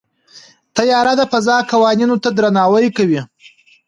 طیاره 0.77 1.13
د 1.17 1.21
فضا 1.31 1.57
قوانینو 1.71 2.15
ته 2.23 2.29
درناوی 2.37 2.87
کوي. 2.97 3.21